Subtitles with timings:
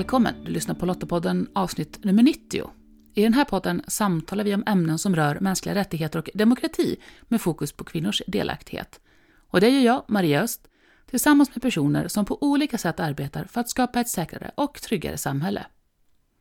[0.00, 0.34] Välkommen!
[0.44, 2.70] Du lyssnar på Lottapodden avsnitt nummer 90.
[3.14, 7.40] I den här podden samtalar vi om ämnen som rör mänskliga rättigheter och demokrati med
[7.40, 9.00] fokus på kvinnors delaktighet.
[9.48, 10.68] Och det gör jag, Maria Öst,
[11.10, 15.18] tillsammans med personer som på olika sätt arbetar för att skapa ett säkrare och tryggare
[15.18, 15.66] samhälle.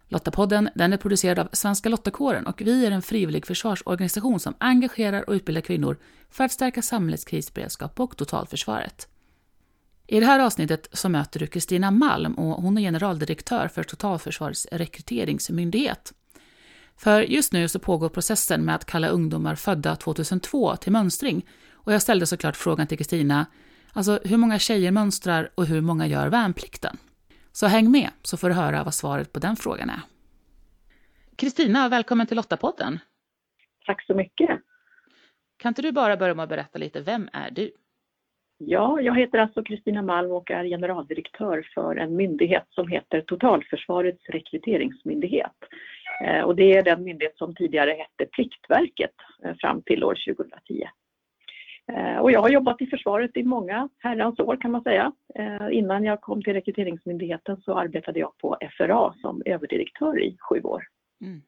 [0.07, 5.29] Lottapodden den är producerad av Svenska Lottakåren och vi är en frivillig försvarsorganisation som engagerar
[5.29, 5.97] och utbildar kvinnor
[6.29, 9.07] för att stärka samhällets krisberedskap och totalförsvaret.
[10.11, 14.67] I det här avsnittet så möter du Kristina Malm och hon är generaldirektör för Totalförsvarets
[14.71, 16.13] rekryteringsmyndighet.
[16.97, 21.93] För just nu så pågår processen med att kalla ungdomar födda 2002 till mönstring och
[21.93, 23.45] jag ställde såklart frågan till Kristina,
[23.93, 26.97] alltså hur många tjejer mönstrar och hur många gör värnplikten?
[27.51, 30.01] Så häng med så får du höra vad svaret på den frågan är.
[31.35, 32.99] Kristina, välkommen till Lottapodden.
[33.85, 34.49] Tack så mycket.
[35.57, 37.71] Kan inte du bara börja med att berätta lite, vem är du?
[38.61, 44.25] Ja, jag heter alltså Kristina Malm och är generaldirektör för en myndighet som heter Totalförsvarets
[44.29, 45.55] rekryteringsmyndighet.
[46.25, 50.83] Eh, och det är den myndighet som tidigare hette Pliktverket eh, fram till år 2010.
[51.87, 55.11] Eh, och jag har jobbat i försvaret i många herrans år kan man säga.
[55.71, 60.83] Innan jag kom till Rekryteringsmyndigheten så arbetade jag på FRA som överdirektör i sju år.
[61.21, 61.41] Mm.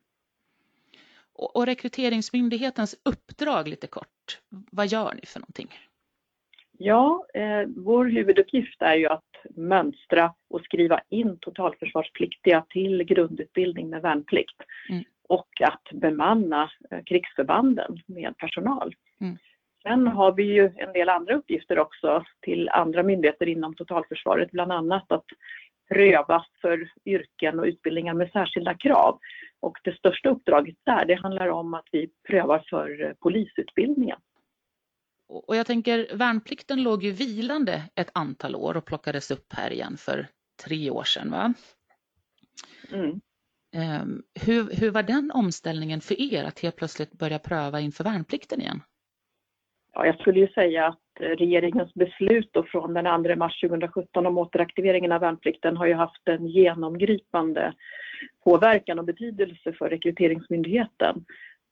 [1.34, 5.68] Och Rekryteringsmyndighetens uppdrag lite kort, vad gör ni för någonting?
[6.84, 14.02] Ja, eh, vår huvuduppgift är ju att mönstra och skriva in totalförsvarspliktiga till grundutbildning med
[14.02, 15.04] värnplikt mm.
[15.30, 18.96] och att bemanna eh, krigsförbanden med personal.
[19.22, 19.38] Mm.
[19.84, 24.72] Sen har vi ju en del andra uppgifter också till andra myndigheter inom totalförsvaret, bland
[24.72, 25.26] annat att
[25.90, 29.20] pröva för yrken och utbildningar med särskilda krav.
[29.60, 34.18] Och det största uppdraget där, det handlar om att vi prövar för eh, polisutbildningen.
[35.32, 39.98] Och jag tänker, värnplikten låg ju vilande ett antal år och plockades upp här igen
[39.98, 40.28] för
[40.66, 41.32] tre år sedan.
[41.32, 41.54] Va?
[42.92, 43.22] Mm.
[43.76, 48.62] Um, hur, hur var den omställningen för er att helt plötsligt börja pröva inför värnplikten
[48.62, 48.82] igen?
[49.94, 55.12] Ja, jag skulle ju säga att regeringens beslut från den 2 mars 2017 om återaktiveringen
[55.12, 57.74] av värnplikten har ju haft en genomgripande
[58.44, 61.26] påverkan och betydelse för Rekryteringsmyndigheten.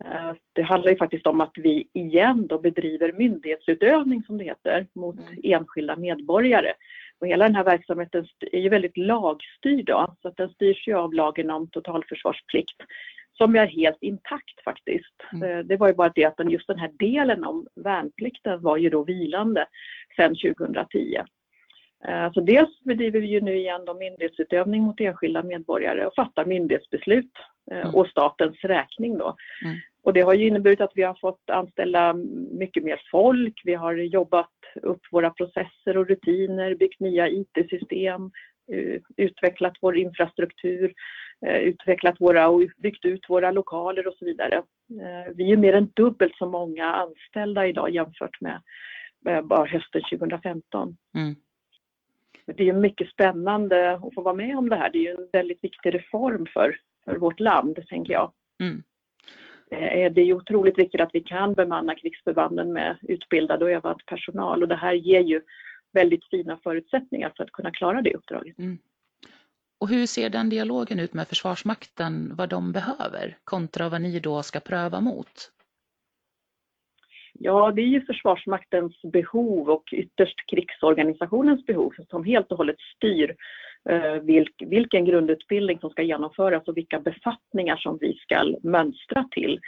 [0.05, 4.87] Eh, det handlar ju faktiskt om att vi igen då bedriver myndighetsutövning som det heter
[4.95, 5.39] mot mm.
[5.43, 6.73] enskilda medborgare.
[7.19, 10.93] Och hela den här verksamheten är ju väldigt lagstyrd då, så att den styrs ju
[10.93, 12.81] av lagen om totalförsvarsplikt
[13.37, 15.15] som är helt intakt faktiskt.
[15.33, 15.49] Mm.
[15.49, 18.89] Eh, det var ju bara det att just den här delen om värnplikten var ju
[18.89, 19.65] då vilande
[20.15, 21.17] sedan 2010.
[22.07, 26.45] Eh, så dels bedriver vi ju nu igen då myndighetsutövning mot enskilda medborgare och fattar
[26.45, 27.31] myndighetsbeslut
[27.71, 27.95] mm.
[27.95, 29.35] och statens räkning då.
[29.65, 29.77] Mm.
[30.03, 32.13] Och det har ju inneburit att vi har fått anställa
[32.51, 33.61] mycket mer folk.
[33.63, 34.49] Vi har jobbat
[34.81, 38.31] upp våra processer och rutiner, byggt nya IT-system,
[38.71, 40.93] eh, utvecklat vår infrastruktur,
[41.45, 44.55] eh, utvecklat våra och byggt ut våra lokaler och så vidare.
[45.01, 48.61] Eh, vi är mer än dubbelt så många anställda idag jämfört med
[49.43, 50.97] bara hösten 2015.
[51.15, 51.35] Mm.
[52.45, 54.89] Det är mycket spännande att få vara med om det här.
[54.89, 56.75] Det är en väldigt viktig reform för,
[57.09, 58.31] för vårt land, tänker jag.
[58.59, 58.83] Mm.
[59.71, 64.61] Eh, det är otroligt viktigt att vi kan bemanna krigsförbanden med utbildad och övad personal
[64.61, 65.41] och det här ger ju
[65.93, 68.59] väldigt fina förutsättningar för att kunna klara det uppdraget.
[68.59, 68.77] Mm.
[69.79, 74.43] Och hur ser den dialogen ut med Försvarsmakten, vad de behöver kontra vad ni då
[74.43, 75.51] ska pröva mot?
[77.41, 83.35] Ja, det är ju Försvarsmaktens behov och ytterst krigsorganisationens behov som helt och hållet styr
[83.89, 84.13] eh,
[84.59, 89.59] vilken grundutbildning som ska genomföras och vilka befattningar som vi ska mönstra till.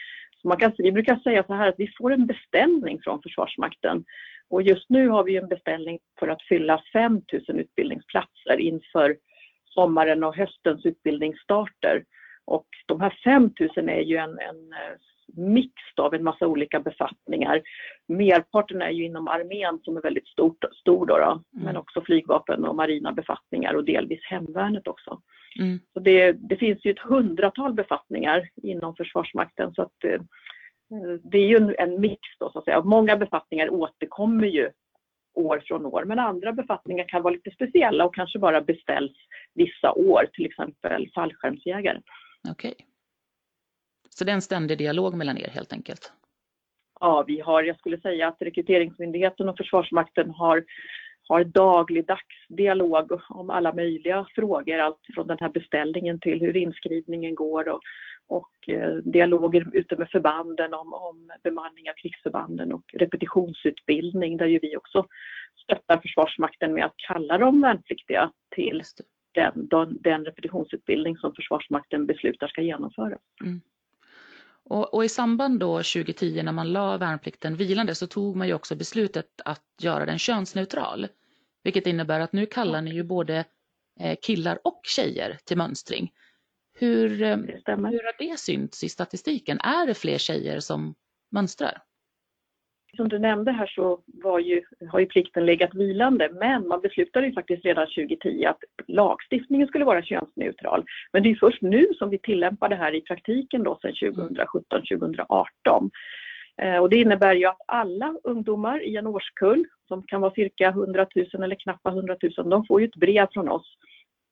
[0.41, 4.03] Så man kan, vi brukar säga så här att vi får en beställning från Försvarsmakten
[4.49, 9.17] och just nu har vi en beställning för att fylla 5 000 utbildningsplatser inför
[9.65, 12.03] sommaren och höstens utbildningsstarter.
[12.45, 14.97] Och de här 5 000 är ju en, en eh,
[15.33, 17.61] mix av en massa olika befattningar.
[18.07, 21.43] Merparten är ju inom armén som är väldigt stort, stor då, då mm.
[21.51, 25.21] men också flygvapen och marina befattningar och delvis hemvärnet också.
[25.59, 25.79] Mm.
[25.93, 30.21] Så det, det, finns ju ett hundratal befattningar inom Försvarsmakten så att eh,
[31.23, 32.81] det är ju en, en mix då så att säga.
[32.81, 34.69] Många befattningar återkommer ju
[35.33, 39.11] år från år men andra befattningar kan vara lite speciella och kanske bara beställs
[39.53, 42.01] vissa år, till exempel fallskärmsjägare.
[42.49, 42.71] Okej.
[42.71, 42.85] Okay.
[44.15, 46.11] Så det är en ständig dialog mellan er helt enkelt?
[46.99, 50.63] Ja, vi har, jag skulle säga att Rekryteringsmyndigheten och Försvarsmakten har,
[51.27, 57.35] har dagligdags dialog om alla möjliga frågor, allt från den här beställningen till hur inskrivningen
[57.35, 57.81] går och,
[58.27, 64.59] och eh, dialoger ute med förbanden om, om bemanning av krigsförbanden och repetitionsutbildning där ju
[64.61, 65.05] vi också
[65.63, 68.83] stöttar Försvarsmakten med att kalla de värnpliktiga till
[69.33, 73.21] den, den, den repetitionsutbildning som Försvarsmakten beslutar ska genomföras.
[73.43, 73.61] Mm.
[74.71, 78.53] Och, och, i samband då 2010 när man la värnplikten vilande så tog man ju
[78.53, 81.07] också beslutet att göra den könsneutral.
[81.63, 83.45] Vilket innebär att nu kallar ni ju både
[83.99, 86.11] eh, killar och tjejer till mönstring.
[86.73, 89.59] Hur, eh, hur har det synts i statistiken?
[89.59, 90.95] Är det fler tjejer som
[91.31, 91.83] mönstrar?
[92.95, 94.01] Som du nämnde här så
[94.41, 99.67] ju, har ju plikten legat vilande men man beslutade ju faktiskt redan 2010 att lagstiftningen
[99.67, 100.85] skulle vara könsneutral.
[101.13, 105.89] Men det är först nu som vi tillämpar det här i praktiken då sedan 2017-2018.
[106.57, 110.69] Eh, och det innebär ju att alla ungdomar i en årskull, som kan vara cirka
[110.69, 113.77] 100 000 eller knappt 100 000, de får ju ett brev från oss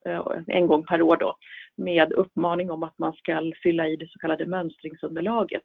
[0.06, 1.36] eh, en gång per år då
[1.76, 5.64] med uppmaning om att man ska fylla i det så kallade mönstringsunderlaget.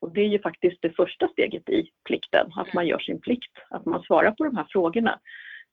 [0.00, 3.52] Och det är ju faktiskt det första steget i plikten, att man gör sin plikt,
[3.70, 5.20] att man svarar på de här frågorna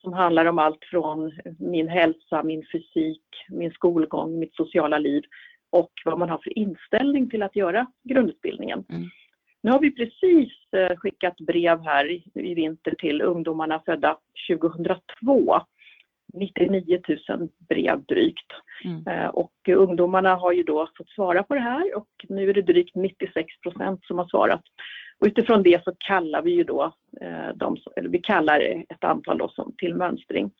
[0.02, 5.24] som handlar om allt från min hälsa, min fysik, min skolgång, mitt sociala liv
[5.70, 8.86] och vad man har för inställning till att göra grundutbildningen.
[8.90, 9.10] Mm.
[9.64, 14.18] Nu har vi precis eh, skickat brev här i vinter till ungdomarna födda
[14.50, 15.62] 2002
[16.36, 17.00] 99
[17.30, 18.52] 000 brev drygt.
[18.84, 19.08] Mm.
[19.08, 22.62] Eh, och ungdomarna har ju då fått svara på det här och nu är det
[22.62, 24.62] drygt 96 procent som har svarat.
[25.20, 28.60] Och utifrån det så kallar vi ju då eh, de, eller vi kallar
[28.90, 30.52] ett antal då som till mönstring.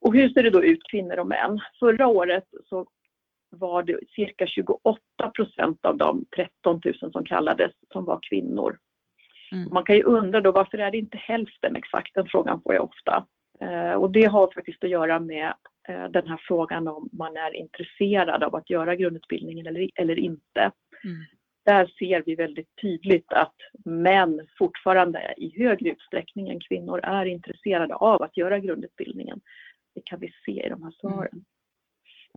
[0.00, 1.60] Och hur ser det då ut kvinnor och män?
[1.80, 2.86] Förra året så
[3.50, 5.00] var det cirka 28
[5.34, 8.78] procent av de 13 000 som kallades som var kvinnor.
[9.52, 9.68] Mm.
[9.72, 12.14] Man kan ju undra då varför är det inte hälften exakt?
[12.14, 13.26] Den frågan får jag ofta.
[13.60, 15.54] Eh, och det har faktiskt att göra med
[15.88, 20.72] eh, den här frågan om man är intresserad av att göra grundutbildningen eller, eller inte.
[21.04, 21.24] Mm.
[21.64, 23.54] Där ser vi väldigt tydligt att
[23.84, 29.40] män fortfarande i högre utsträckning än kvinnor är intresserade av att göra grundutbildningen.
[29.94, 31.28] Det kan vi se i de här svaren.
[31.32, 31.44] Mm.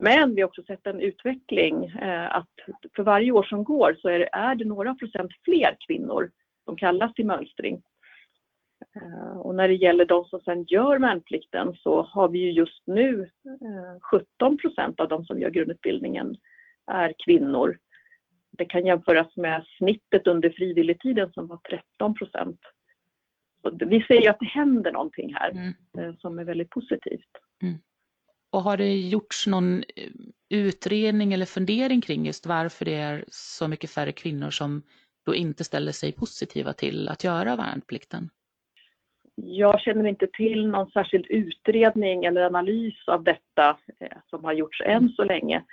[0.01, 2.49] Men vi har också sett en utveckling eh, att
[2.95, 6.31] för varje år som går så är det, är det några procent fler kvinnor
[6.65, 7.81] som kallas till mönstring
[9.35, 13.29] och när det gäller de som sedan gör värnplikten så har vi ju just nu
[14.11, 16.35] 17 eh, procent av de som gör grundutbildningen
[16.91, 17.77] är kvinnor.
[18.51, 22.59] Det kan jämföras med snittet under frivilligtiden som var 13 procent.
[23.79, 25.73] Vi ser ju att det händer någonting här mm.
[25.97, 27.31] Eh, som är väldigt positivt.
[27.61, 27.75] Mm.
[28.49, 29.83] Och har det gjorts någon
[30.49, 34.81] utredning eller fundering kring just varför det är så mycket färre kvinnor som
[35.25, 38.29] då inte ställer sig positiva till att göra värnplikten?
[39.41, 44.81] Jag känner inte till någon särskild utredning eller analys av detta eh, som har gjorts
[44.85, 45.63] än så länge.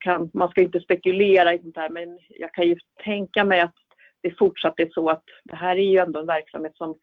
[0.00, 3.74] Kan, man ska inte spekulera i sånt här men jag kan ju tänka mig att
[4.22, 6.98] det fortsatt är så att det här är ju ändå en verksamhet som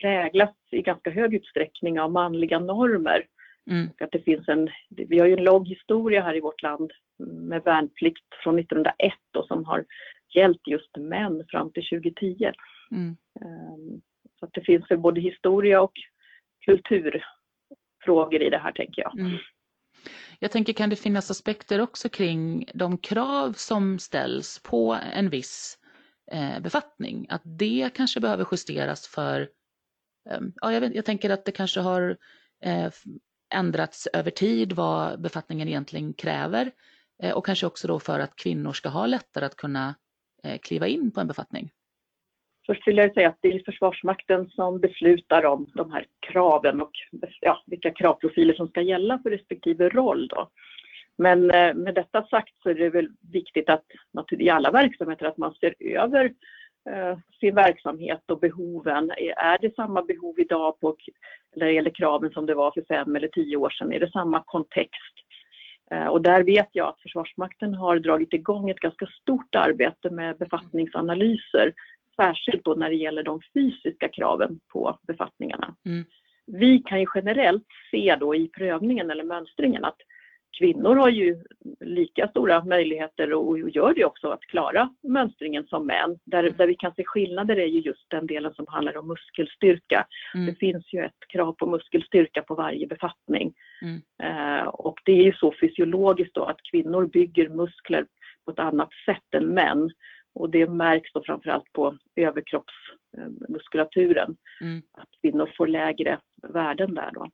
[0.00, 3.26] präglas i ganska hög utsträckning av manliga normer.
[3.70, 3.88] Mm.
[4.00, 7.64] Att det finns en, vi har ju en lång historia här i vårt land med
[7.64, 9.84] värnplikt från 1901 och som har
[10.34, 12.52] gällt just män fram till 2010.
[12.90, 13.16] Mm.
[13.40, 14.00] Um,
[14.38, 15.92] så att det finns väl både historia och
[16.64, 19.18] kulturfrågor i det här tänker jag.
[19.18, 19.38] Mm.
[20.38, 25.78] Jag tänker kan det finnas aspekter också kring de krav som ställs på en viss
[26.32, 27.26] eh, befattning?
[27.28, 29.40] Att det kanske behöver justeras för,
[30.30, 32.16] eh, ja jag, vet, jag tänker att det kanske har
[32.64, 32.90] eh,
[33.54, 36.72] ändrats över tid vad befattningen egentligen kräver
[37.22, 39.94] eh, och kanske också då för att kvinnor ska ha lättare att kunna
[40.44, 41.70] eh, kliva in på en befattning.
[42.68, 46.90] Först vill jag säga att det är Försvarsmakten som beslutar om de här kraven och
[47.40, 50.28] ja, vilka kravprofiler som ska gälla för respektive roll.
[50.28, 50.48] Då.
[51.18, 53.84] Men eh, med detta sagt så är det väl viktigt att
[54.30, 56.24] i alla verksamheter att man ser över
[56.90, 59.10] eh, sin verksamhet och behoven.
[59.36, 60.96] Är det samma behov idag på,
[61.56, 63.92] när det gäller kraven som det var för fem eller tio år sedan?
[63.92, 65.14] Är det samma kontext?
[65.90, 70.38] Eh, och där vet jag att Försvarsmakten har dragit igång ett ganska stort arbete med
[70.38, 71.72] befattningsanalyser
[72.20, 75.74] särskilt då när det gäller de fysiska kraven på befattningarna.
[75.86, 76.04] Mm.
[76.46, 79.96] Vi kan ju generellt se då i prövningen eller mönstringen att
[80.58, 81.36] kvinnor har ju
[81.80, 86.18] lika stora möjligheter och gör det också att klara mönstringen som män.
[86.24, 86.54] Där, mm.
[86.56, 90.06] där vi kan se skillnader är ju just den delen som handlar om muskelstyrka.
[90.34, 90.46] Mm.
[90.46, 93.54] Det finns ju ett krav på muskelstyrka på varje befattning.
[93.82, 94.02] Mm.
[94.22, 98.06] Eh, och det är ju så fysiologiskt då att kvinnor bygger muskler
[98.44, 99.90] på ett annat sätt än män.
[100.38, 104.36] Och det märks då framförallt på överkroppsmuskulaturen.
[104.60, 104.82] Mm.
[104.92, 107.30] Att kvinnor får lägre värden där då.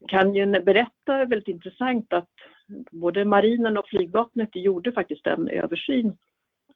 [0.00, 2.30] Jag kan ju berätta väldigt intressant att
[2.90, 6.16] både marinen och flygvapnet gjorde faktiskt en översyn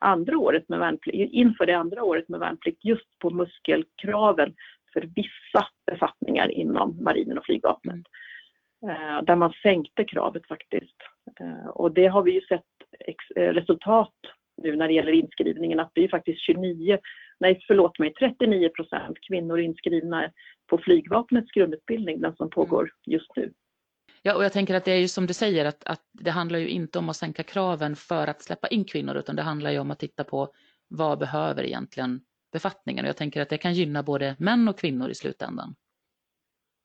[0.01, 4.55] andra året med värnplikt, inför det andra året med värnplikt just på muskelkraven
[4.93, 8.07] för vissa befattningar inom marinen och flygvapnet.
[8.83, 8.91] Mm.
[8.91, 10.97] eh, där man sänkte kravet faktiskt.
[11.41, 12.65] Eh, och det har vi ju sett
[13.37, 14.15] resultat
[14.63, 16.99] nu när det gäller inskrivningen att det är faktiskt 29,
[17.41, 20.31] nej förlåt mig, 39 procent kvinnor inskrivna
[20.71, 23.53] på flygvapnets grundutbildning, den som pågår just nu.
[24.23, 26.59] Ja, och jag tänker att det är ju som du säger att, att det handlar
[26.59, 29.79] ju inte om att sänka kraven för att släppa in kvinnor utan det handlar ju
[29.79, 30.49] om att titta på
[30.89, 32.21] vad behöver egentligen
[32.53, 35.75] befattningen och jag tänker att det kan gynna både män och kvinnor i slutändan.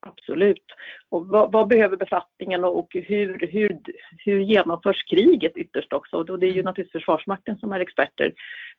[0.06, 0.66] Absolut.
[1.10, 3.80] Och vad, vad, behöver befattningen och hur, hur,
[4.18, 6.18] hur genomförs kriget ytterst också?
[6.18, 6.66] Och det är ju mm.
[6.66, 8.34] naturligtvis Försvarsmakten som är experter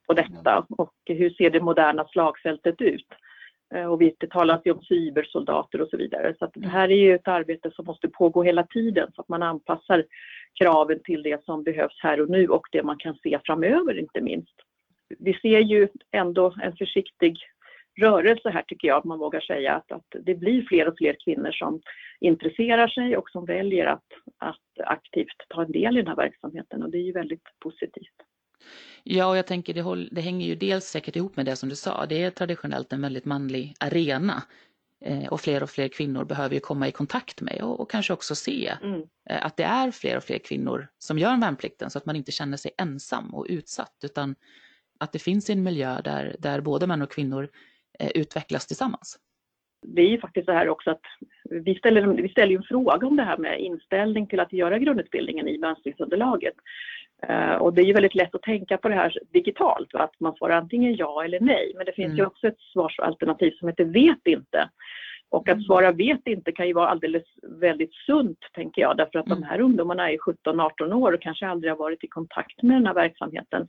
[0.07, 3.07] på detta och hur ser det moderna slagfältet ut?
[3.75, 6.35] Eh, och vi talar ju om cybersoldater och så vidare.
[6.39, 9.43] Så det här är ju ett arbete som måste pågå hela tiden så att man
[9.43, 10.05] anpassar
[10.59, 14.21] kraven till det som behövs här och nu och det man kan se framöver inte
[14.21, 14.55] minst.
[15.19, 17.39] Vi ser ju ändå en försiktig
[17.97, 21.17] rörelse här tycker jag att man vågar säga att, att det blir fler och fler
[21.25, 21.81] kvinnor som
[22.21, 24.07] intresserar sig och som väljer att,
[24.39, 28.15] att aktivt ta en del i den här verksamheten och det är ju väldigt positivt.
[29.03, 31.69] Ja, och jag tänker det, håll, det hänger ju dels säkert ihop med det som
[31.69, 32.07] du sa.
[32.07, 34.43] Det är traditionellt en väldigt manlig arena
[35.01, 38.13] eh, och fler och fler kvinnor behöver ju komma i kontakt med och, och kanske
[38.13, 39.03] också se mm.
[39.31, 42.33] eh, att det är fler och fler kvinnor som gör värnplikten så att man inte
[42.33, 44.35] känner sig ensam och utsatt utan
[44.99, 47.49] att det finns en miljö där, där både män och kvinnor
[48.15, 49.19] utvecklas tillsammans.
[49.87, 51.03] Det är ju faktiskt så här också att
[51.51, 55.49] vi ställer, vi ställer en fråga om det här med inställning till att göra grundutbildningen
[55.49, 56.55] i mönstringsunderlaget.
[57.29, 60.35] Eh, och det är ju väldigt lätt att tänka på det här digitalt, att man
[60.35, 61.73] svarar antingen ja eller nej.
[61.77, 62.17] Men det finns mm.
[62.17, 64.69] ju också ett svarsalternativ som heter vet inte.
[65.35, 65.65] Och att mm.
[65.65, 69.41] svara vet inte kan ju vara alldeles väldigt sunt, tänker jag, därför att mm.
[69.41, 72.87] de här ungdomarna är 17-18 år och kanske aldrig har varit i kontakt med den
[72.87, 73.69] här verksamheten.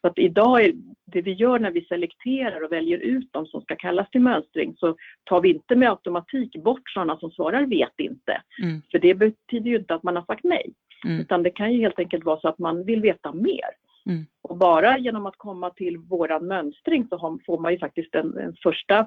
[0.00, 0.72] Så att idag, är
[1.04, 4.74] det vi gör när vi selekterar och väljer ut de som ska kallas till mönstring,
[4.78, 8.42] så tar vi inte med automatik bort sådana som svarar vet inte.
[8.62, 8.82] Mm.
[8.90, 10.72] För det betyder ju inte att man har sagt nej.
[11.04, 11.20] Mm.
[11.20, 13.70] Utan det kan ju helt enkelt vara så att man vill veta mer.
[14.06, 14.26] Mm.
[14.42, 18.56] Och bara genom att komma till våran mönstring så får man ju faktiskt en, en
[18.62, 19.06] första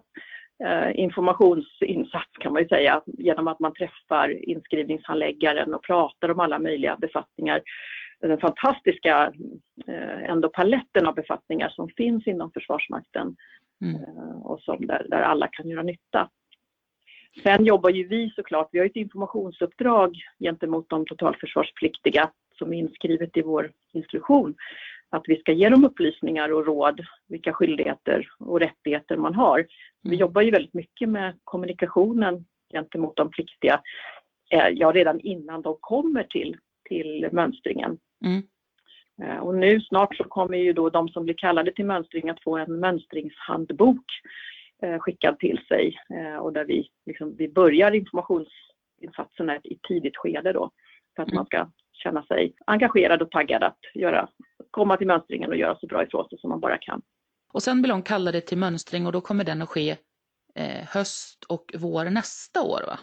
[0.94, 6.96] informationsinsats kan man ju säga genom att man träffar inskrivningshandläggaren och pratar om alla möjliga
[6.96, 7.62] befattningar.
[8.22, 9.34] Den fantastiska
[9.88, 13.36] eh, ändå paletten av befattningar som finns inom Försvarsmakten
[13.82, 13.96] mm.
[13.96, 16.30] eh, och som där, där alla kan göra nytta.
[17.44, 23.38] Sen jobbar ju vi såklart, vi har ett informationsuppdrag gentemot de totalförsvarspliktiga som är inskrivet
[23.38, 24.56] i vår instruktion.
[25.10, 29.68] Att vi ska ge dem upplysningar och råd, vilka skyldigheter och rättigheter man har.
[30.02, 30.20] Vi mm.
[30.20, 33.82] jobbar ju väldigt mycket med kommunikationen gentemot de pliktiga,
[34.52, 36.58] eh, ja redan innan de kommer till,
[36.90, 37.98] till mönstringen.
[38.26, 38.44] Mm.
[39.24, 42.44] Eh, och nu snart så kommer ju då de som blir kallade till mönstring att
[42.44, 44.06] få en mönstringshandbok
[44.82, 45.98] Eh, skickad till sig
[46.40, 50.72] och där vi, liksom, vi börjar informationsinsatserna i ett tidigt skede då
[51.16, 51.36] för att mm.
[51.36, 51.68] man ska
[52.00, 54.30] känna sig engagerad och taggad att göra,
[54.72, 57.02] komma till mönstringen och göra så bra ifrån sig som man bara kan.
[57.54, 59.98] Och sen blir de kallade till mönstring och då kommer den att ske
[60.56, 63.00] eh, höst och vår nästa år va?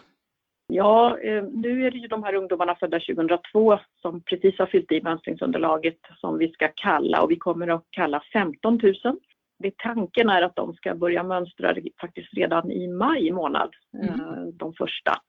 [0.73, 4.91] Ja, eh, nu är det ju de här ungdomarna födda 2002 som precis har fyllt
[4.91, 9.19] i mönstringsunderlaget som vi ska kalla och vi kommer att kalla 15 000
[9.59, 14.19] det, tanken är att de ska börja mönstra faktiskt redan i maj månad, mm.
[14.19, 15.21] Eh, de första.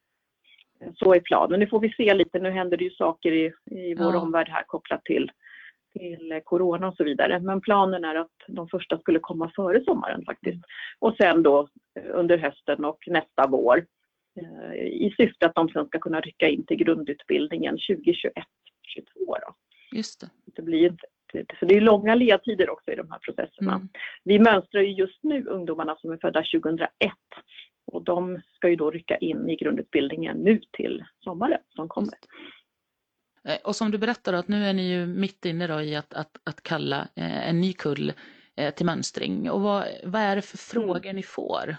[0.96, 1.60] Så är planen.
[1.60, 4.20] Nu får vi se lite, nu händer det ju saker i, i vår ja.
[4.20, 5.30] omvärld här kopplat till,
[5.92, 7.40] till Corona och så vidare.
[7.40, 10.64] Men planen är att de första skulle komma före sommaren faktiskt.
[10.98, 11.68] Och sen då
[12.12, 13.86] under hösten och nästa vår
[14.40, 18.32] eh, i syfte att de sen ska kunna rycka in till grundutbildningen 2021
[18.96, 19.54] 2022 Då.
[19.96, 20.30] Just det.
[20.56, 21.06] Det blir inte
[21.60, 23.74] så det är långa ledtider också i de här processerna.
[23.74, 23.88] Mm.
[24.24, 26.88] Vi mönstrar ju just nu ungdomarna som är födda 2001
[27.88, 32.14] och de ska ju då rycka in i grundutbildningen nu till sommaren som kommer.
[33.44, 36.40] Eh, och som du berättade att nu är ni ju mitt inne i att, att,
[36.44, 38.12] att kalla eh, en ny kull
[38.56, 39.50] eh, till mönstring.
[39.50, 41.16] Och vad, vad är det för frågor mm.
[41.16, 41.76] ni får?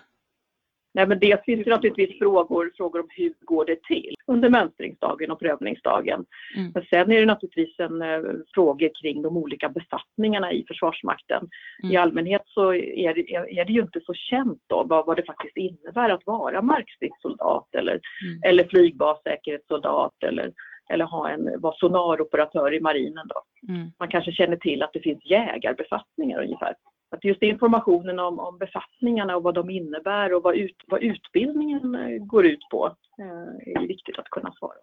[0.99, 5.31] Nej, men dels finns det naturligtvis frågor, frågor om hur går det till under mönstringsdagen
[5.31, 6.25] och prövningsdagen.
[6.55, 6.71] Mm.
[6.73, 11.49] Men sen är det naturligtvis en, uh, frågor kring de olika befattningarna i Försvarsmakten.
[11.83, 11.93] Mm.
[11.93, 15.25] I allmänhet så är det, är det ju inte så känt då vad, vad det
[15.25, 18.41] faktiskt innebär att vara markstridssoldat eller, mm.
[18.45, 20.51] eller flygbassäkerhetssoldat eller,
[20.89, 23.27] eller ha en, vara sonaroperatör i marinen.
[23.27, 23.73] Då.
[23.73, 23.91] Mm.
[23.99, 26.73] Man kanske känner till att det finns jägarbefattningar ungefär.
[27.11, 31.95] Att just informationen om, om befattningarna och vad de innebär och vad, ut, vad utbildningen
[31.95, 34.73] eh, går ut på eh, är viktigt att kunna svara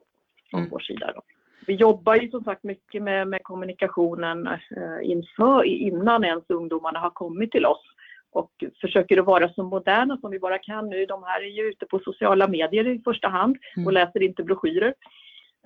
[0.50, 0.71] på mm.
[0.71, 1.12] vår sida.
[1.14, 1.23] Då.
[1.66, 7.11] Vi jobbar ju som sagt mycket med, med kommunikationen eh, inför, innan ens ungdomarna har
[7.11, 7.83] kommit till oss
[8.33, 11.06] och försöker att vara så moderna som vi bara kan nu.
[11.06, 13.95] De här är ju ute på sociala medier i första hand och Mm.
[13.95, 14.95] läser inte broschyrer.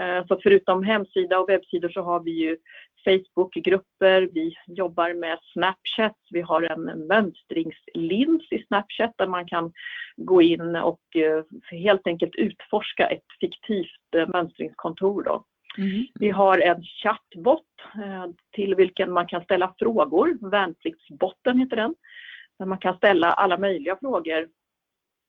[0.00, 2.56] Eh, Så förutom hemsida och webbsidor så har vi ju
[3.04, 9.72] Facebookgrupper, vi jobbar med Snapchat, vi har en mönstringslins i Snapchat där man kan
[10.16, 15.22] gå in och eh, helt enkelt utforska ett fiktivt eh, mönstringskontor.
[15.22, 15.44] Då.
[15.78, 16.06] Mm.
[16.14, 20.50] Vi har en chattbot eh, till vilken man kan ställa frågor.
[20.50, 21.94] Värnpliktsbotten heter den.
[22.58, 24.48] Där man kan ställa alla möjliga frågor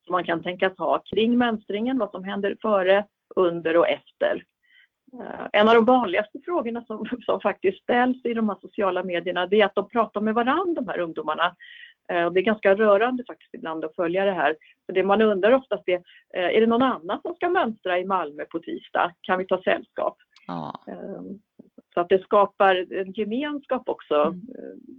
[0.05, 4.43] som man kan tänkas ha kring mönstringen, vad som händer före, under och efter.
[5.19, 9.47] Eh, En av de vanligaste frågorna som, som faktiskt ställs i de här sociala medierna
[9.47, 11.55] det är att de pratar med varandra, de här ungdomarna.
[12.09, 14.55] Eh, och Det är ganska rörande faktiskt ibland att följa det här.
[14.85, 16.01] För det man undrar oftast är,
[16.33, 19.13] eh, är det någon annan som ska mönstra i Malmö på tisdag?
[19.21, 20.17] Kan vi ta sällskap?
[20.47, 20.83] Ja.
[20.87, 21.21] Eh,
[21.93, 24.15] Så att det skapar en gemenskap också.
[24.15, 24.41] Mm.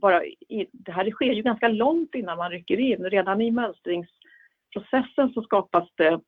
[0.00, 3.04] Bara i, det här sker ju ganska långt innan man rycker in.
[3.04, 6.20] Redan i mönstringsprocessen så skapas det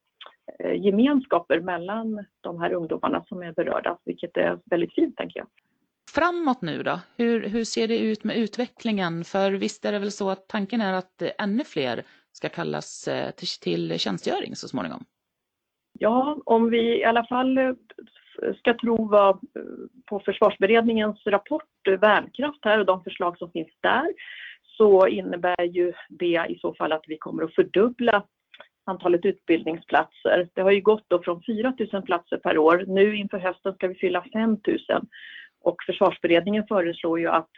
[0.75, 5.47] gemenskaper mellan de här ungdomarna som är berörda, vilket är väldigt fint tänker jag.
[6.15, 7.01] Framåt nu då?
[7.17, 9.25] Hur, hur ser det ut med utvecklingen?
[9.25, 13.09] För visst är det väl så att tanken är att eh, ännu fler ska kallas
[13.09, 15.05] eh, till, till tjänstgöring så småningom?
[15.99, 17.73] Ja, om vi i alla fall eh,
[18.59, 19.63] ska tro vad, eh,
[20.07, 24.15] på försvarsberedningens rapport eh, Värnkraft här och de förslag som finns där
[24.63, 28.23] så innebär ju det i så fall att vi kommer att fördubbla
[28.85, 30.49] antalet utbildningsplatser.
[30.55, 32.85] Det har ju gått då från 4 000 platser per år.
[32.87, 34.79] Nu inför hösten ska vi fylla 5 000
[35.61, 37.51] och försvarsberedningen föreslår ju att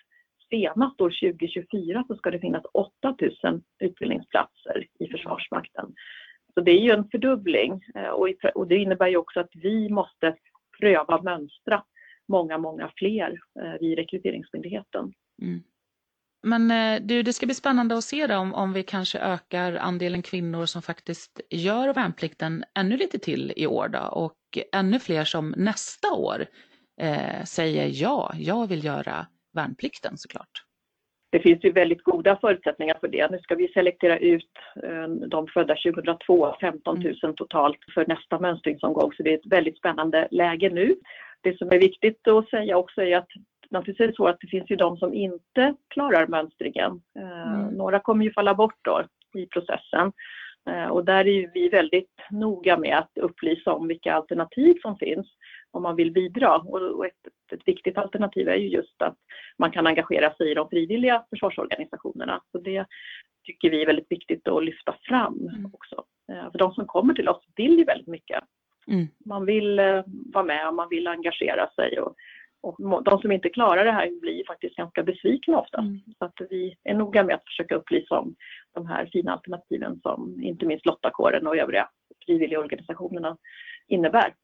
[0.50, 5.94] senast år 2024 så ska det finnas 8 000 utbildningsplatser i Försvarsmakten.
[6.54, 8.08] Så det är ju en fördubbling eh,
[8.54, 10.36] och, det innebär ju också att vi måste
[10.80, 11.82] pröva mönstra
[12.28, 15.12] många, många fler eh, vid Rekryteringsmyndigheten.
[15.42, 15.62] Mm.
[16.42, 19.72] Men eh, du, det ska bli spännande att se då om, om vi kanske ökar
[19.72, 24.36] andelen kvinnor som faktiskt gör värnplikten ännu lite till i år då och
[24.72, 26.46] ännu fler som nästa år
[27.00, 30.66] eh, säger ja, jag vill göra värnplikten såklart.
[31.32, 33.30] Det finns ju väldigt goda förutsättningar för det.
[33.30, 34.50] Nu ska vi selektera ut
[34.82, 39.78] eh, de födda 2002, 15 000 totalt för nästa mönstringsomgång så det är ett väldigt
[39.78, 40.96] spännande läge nu.
[41.42, 43.28] Det som är viktigt att säga också är att
[43.70, 47.00] naturligtvis är det så att det finns ju de som inte klarar mönstringen.
[47.18, 47.74] Eh, Mm.
[47.74, 49.02] Några kommer ju falla bort då
[49.34, 50.12] i processen.
[50.70, 54.96] Eh, Och där är ju vi väldigt noga med att upplysa om vilka alternativ som
[54.98, 55.26] finns
[55.70, 56.56] om man vill bidra.
[56.56, 57.12] Och ett,
[57.52, 59.16] ett viktigt alternativ är ju just att
[59.58, 62.40] man kan engagera sig i de frivilliga försvarsorganisationerna.
[62.52, 62.86] Så det
[63.44, 65.70] tycker vi är väldigt viktigt att lyfta fram Mm.
[65.74, 66.04] också.
[66.32, 68.44] Eh, För de som kommer till oss vill ju väldigt mycket.
[68.86, 69.06] Mm.
[69.24, 69.80] Man vill
[70.32, 72.00] vara med och man vill engagera sig.
[72.00, 72.14] Och,
[72.66, 75.78] och de som inte klarar det här blir faktiskt ganska besvikna ofta.
[75.78, 76.00] Mm.
[76.18, 78.36] Så att vi är noga med att försöka upplysa om
[78.74, 81.88] de här fina alternativen som inte minst Lottakåren och övriga
[82.26, 83.36] frivilliga organisationerna
[83.88, 84.34] innebär.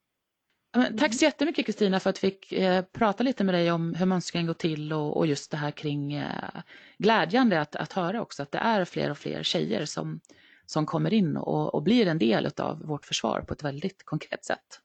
[0.98, 4.06] Tack så jättemycket Kristina för att vi fick eh, prata lite med dig om hur
[4.06, 6.62] mönstringen går till och, och just det här kring eh,
[6.98, 10.20] glädjande att, att höra också att det är fler och fler tjejer som,
[10.66, 14.44] som kommer in och, och blir en del av vårt försvar på ett väldigt konkret
[14.44, 14.80] sätt.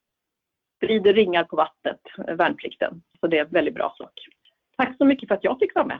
[0.78, 3.02] Sprider ringar på vattnet, eh, värnplikten.
[3.20, 4.12] Så det är en väldigt bra sak.
[4.76, 5.98] Tack så mycket för att jag fick vara med.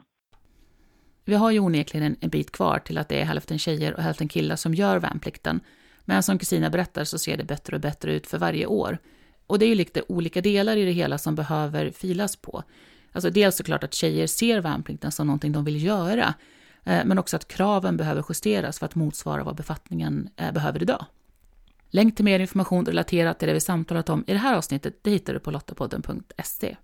[1.24, 4.28] Vi har ju onekligen en, bit kvar till att det är hälften tjejer och hälften
[4.28, 5.60] killar som gör värnplikten.
[6.04, 8.98] Men som Kristina berättar så ser det bättre och bättre ut för varje år.
[9.46, 12.62] Och det är ju lite olika delar i det hela som behöver filas på.
[13.12, 16.34] Alltså dels såklart att tjejer ser värnplikten som någonting de vill göra,
[16.84, 21.04] eh, men också att kraven behöver justeras för att motsvara vad befattningen eh, behöver idag.
[21.90, 25.10] Länk till mer information relaterat till det vi samtalat om i det här avsnittet det
[25.10, 26.76] hittar du på lottapodden.se.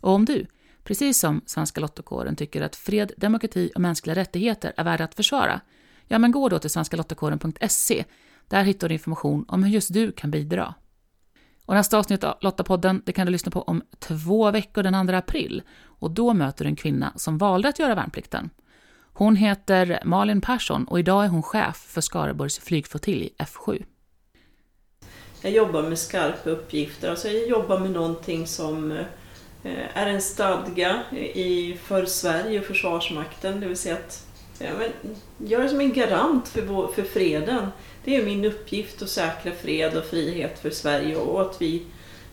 [0.00, 0.46] Och om du,
[0.84, 5.60] precis som Svenska Lottakåren, tycker att fred, demokrati och mänskliga rättigheter är värda att försvara,
[6.06, 8.04] ja men gå då till svenskalottakåren.se.
[8.48, 10.74] Där hittar du information om hur just du kan bidra.
[11.66, 15.14] Och nästa avsnitt av Lottapodden det kan du lyssna på om två veckor den 2
[15.14, 15.62] april.
[15.84, 18.50] Och då möter du en kvinna som valde att göra värnplikten.
[19.14, 23.84] Hon heter Malin Persson och idag är hon chef för Skaraborgs flygflottilj F7.
[25.42, 28.92] Jag jobbar med skarpa uppgifter, alltså jag jobbar med någonting som
[29.62, 31.02] eh, är en stadga
[31.34, 34.26] i, för Sverige och Försvarsmakten, det vill säga att
[35.48, 37.66] jag är som en garant för, för freden.
[38.04, 41.82] Det är min uppgift att säkra fred och frihet för Sverige och att vi,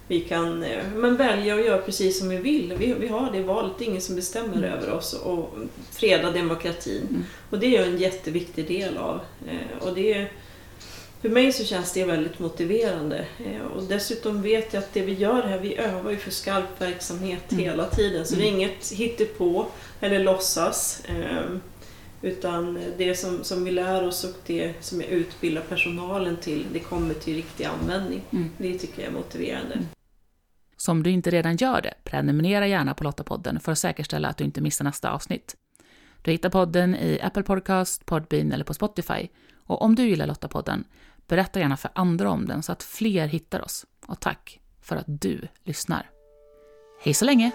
[0.08, 2.74] vi kan eh, men välja att göra precis som vi vill.
[2.78, 5.54] Vi, vi har det valet, det är ingen som bestämmer över oss och
[5.91, 7.08] freda demokratin.
[7.10, 7.26] Mm.
[7.50, 9.19] Och det är en jätteviktig del av.
[9.48, 10.32] eh, Och det är,
[11.21, 13.25] för mig så känns det väldigt motiverande.
[13.45, 16.82] Eh, Och dessutom vet jag att det vi gör här, vi övar ju för skarp
[16.82, 17.63] verksamhet Mm.
[17.65, 18.25] hela tiden.
[18.25, 19.65] Så det är inget hittepå
[19.99, 21.03] eller låtsas.
[21.05, 21.45] Eh,
[22.21, 26.79] Utan det som, som vi lär oss och det som jag utbildar personalen till, det
[26.79, 28.21] kommer till riktig användning.
[28.32, 28.49] Mm.
[28.58, 29.79] Det tycker jag är motiverande.
[30.77, 34.38] Så om du inte redan gör det, prenumerera gärna på Lottapodden för att säkerställa att
[34.38, 35.55] du inte missar nästa avsnitt.
[36.21, 39.27] Du hittar podden i Apple Podcast, Podbean eller på Spotify.
[39.65, 40.84] Och om du gillar Lottapodden,
[41.29, 43.85] berätta gärna för andra om den så att fler hittar oss.
[44.07, 46.09] Och tack för att du lyssnar.
[47.03, 47.51] Hej så länge!